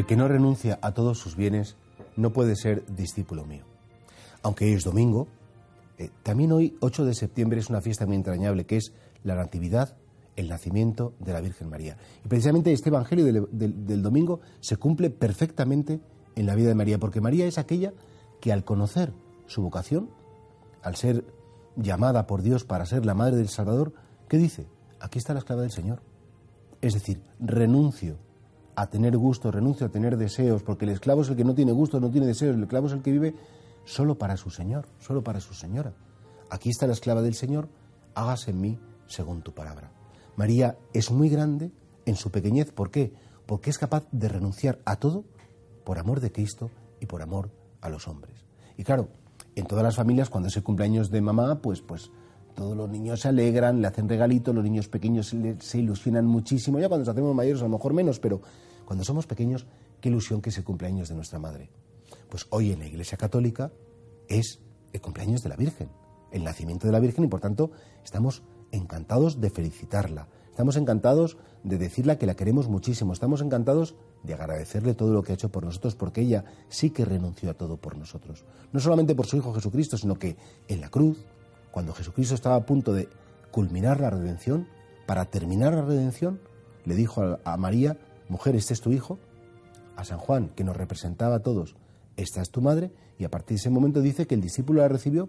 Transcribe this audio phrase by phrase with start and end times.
[0.00, 1.76] El que no renuncia a todos sus bienes
[2.16, 3.64] no puede ser discípulo mío.
[4.42, 5.28] Aunque hoy es domingo,
[5.98, 9.98] eh, también hoy, 8 de septiembre, es una fiesta muy entrañable que es la Natividad,
[10.36, 11.98] el nacimiento de la Virgen María.
[12.24, 16.00] Y precisamente este Evangelio del, del- domingo se cumple perfectamente
[16.34, 17.92] en la vida de María, porque María es aquella
[18.40, 19.12] que al conocer
[19.48, 20.08] su vocación,
[20.82, 21.26] al ser
[21.76, 23.92] llamada por Dios para ser la madre del Salvador,
[24.28, 24.66] ¿qué dice?
[24.98, 26.00] Aquí está la esclava del Señor.
[26.80, 28.16] Es decir, renuncio
[28.80, 31.72] a tener gusto, renuncio a tener deseos, porque el esclavo es el que no tiene
[31.72, 33.34] gusto, no tiene deseos, el esclavo es el que vive
[33.84, 35.92] solo para su Señor, solo para su Señora.
[36.48, 37.68] Aquí está la esclava del Señor,
[38.14, 39.92] hágase en mí según tu palabra.
[40.36, 41.72] María es muy grande
[42.06, 43.12] en su pequeñez, ¿por qué?
[43.44, 45.24] Porque es capaz de renunciar a todo
[45.84, 46.70] por amor de Cristo
[47.00, 47.50] y por amor
[47.82, 48.46] a los hombres.
[48.78, 49.08] Y claro,
[49.56, 52.10] en todas las familias, cuando es el cumpleaños de mamá, pues, pues
[52.54, 56.78] todos los niños se alegran, le hacen regalitos, los niños pequeños se, se ilusionan muchísimo.
[56.78, 58.40] Ya cuando nos hacemos mayores, a lo mejor menos, pero
[58.90, 59.66] cuando somos pequeños,
[60.00, 61.70] qué ilusión que es el cumpleaños de nuestra madre.
[62.28, 63.70] Pues hoy en la Iglesia Católica
[64.26, 64.58] es
[64.92, 65.90] el cumpleaños de la Virgen,
[66.32, 67.70] el nacimiento de la Virgen, y por tanto
[68.02, 70.26] estamos encantados de felicitarla.
[70.50, 73.12] Estamos encantados de decirle que la queremos muchísimo.
[73.12, 73.94] Estamos encantados
[74.24, 77.54] de agradecerle todo lo que ha hecho por nosotros, porque ella sí que renunció a
[77.54, 78.44] todo por nosotros.
[78.72, 81.24] No solamente por su Hijo Jesucristo, sino que en la cruz,
[81.70, 83.08] cuando Jesucristo estaba a punto de
[83.52, 84.66] culminar la redención,
[85.06, 86.40] para terminar la redención,
[86.84, 87.96] le dijo a, a María,
[88.30, 89.18] mujer, este es tu Hijo,
[89.96, 91.76] a San Juan, que nos representaba a todos,
[92.16, 94.88] esta es tu madre, y a partir de ese momento dice que el discípulo la
[94.88, 95.28] recibió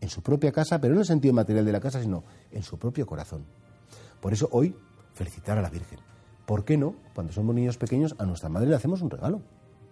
[0.00, 2.62] en su propia casa, pero no en el sentido material de la casa, sino en
[2.62, 3.44] su propio corazón.
[4.20, 4.74] Por eso hoy,
[5.12, 5.98] felicitar a la Virgen.
[6.46, 9.42] ¿Por qué no, cuando somos niños pequeños, a nuestra madre le hacemos un regalo?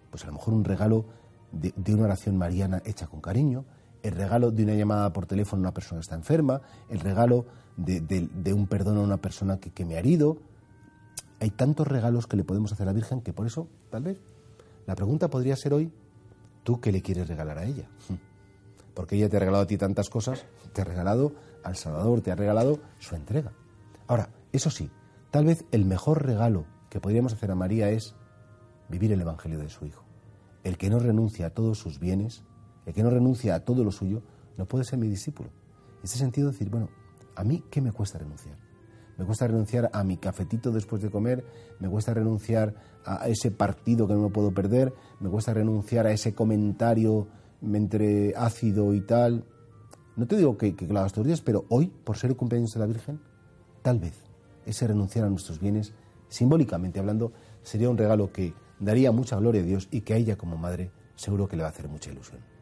[0.09, 1.05] Pues a lo mejor un regalo
[1.51, 3.65] de, una oración mariana hecha con cariño,
[4.03, 7.45] el regalo de una llamada por teléfono a una persona que está enferma, el regalo
[7.75, 10.37] de un perdón a una persona que, que me ha herido.
[11.39, 14.17] Hay tantos regalos que le podemos hacer a la Virgen que por eso, tal vez,
[14.85, 15.91] la pregunta podría ser hoy,
[16.63, 17.87] ¿tú qué le quieres regalar a ella?
[18.95, 21.33] Porque ella te ha regalado a ti tantas cosas, te ha regalado
[21.63, 23.51] al Salvador, te ha regalado su entrega.
[24.07, 24.89] Ahora, eso sí,
[25.29, 28.15] tal vez el mejor regalo que podríamos hacer a María es
[28.89, 30.03] vivir el Evangelio de su Hijo.
[30.63, 32.43] El que no renuncia a todos sus bienes,
[32.85, 34.23] el que no renuncia a todo lo suyo,
[34.57, 35.49] no puede ser mi discípulo.
[35.99, 36.89] En ese sentido, decir, bueno,
[37.35, 38.66] ¿a mí qué me cuesta renunciar?
[39.17, 41.43] Me cuesta renunciar a mi cafetito después de comer,
[41.79, 46.11] me cuesta renunciar a ese partido que no me puedo perder, me cuesta renunciar a
[46.11, 47.27] ese comentario
[47.61, 49.43] entre ácido y tal.
[50.15, 52.85] No te digo que, que los días, pero hoy, por ser el cumpleaños de la
[52.85, 53.19] Virgen,
[53.81, 54.23] tal vez
[54.65, 55.93] ese renunciar a nuestros bienes,
[56.27, 57.31] simbólicamente hablando,
[57.63, 60.91] sería un regalo que daría mucha gloria a Dios y que a ella como madre
[61.15, 62.56] seguro que le va a hacer mucha ilusión.